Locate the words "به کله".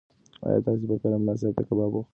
0.89-1.17